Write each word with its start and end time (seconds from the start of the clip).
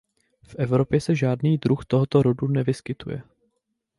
V 0.43 0.55
Evropě 0.59 1.01
se 1.01 1.15
žádný 1.15 1.57
druh 1.57 1.85
tohoto 1.85 2.21
rodu 2.23 2.47
nevyskytuje. 2.47 3.23